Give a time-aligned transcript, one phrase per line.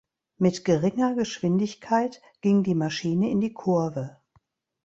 [0.39, 4.17] Mit geringer Geschwindigkeit ging die Maschine in die Kurve.